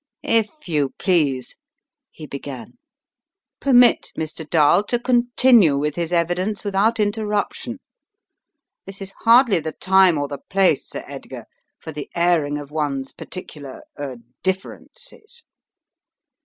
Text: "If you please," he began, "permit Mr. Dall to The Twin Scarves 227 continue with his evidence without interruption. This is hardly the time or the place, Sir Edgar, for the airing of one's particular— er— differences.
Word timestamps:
"If 0.23 0.67
you 0.67 0.95
please," 0.97 1.57
he 2.09 2.25
began, 2.25 2.79
"permit 3.59 4.11
Mr. 4.17 4.49
Dall 4.49 4.83
to 4.85 4.97
The 4.97 5.03
Twin 5.03 5.29
Scarves 5.37 5.59
227 5.59 5.61
continue 5.61 5.77
with 5.77 5.95
his 5.95 6.11
evidence 6.11 6.63
without 6.65 6.99
interruption. 6.99 7.77
This 8.87 8.99
is 8.99 9.13
hardly 9.19 9.59
the 9.59 9.73
time 9.73 10.17
or 10.17 10.27
the 10.27 10.39
place, 10.39 10.89
Sir 10.89 11.03
Edgar, 11.05 11.45
for 11.79 11.91
the 11.91 12.09
airing 12.15 12.57
of 12.57 12.71
one's 12.71 13.11
particular— 13.11 13.83
er— 13.99 14.17
differences. 14.43 15.43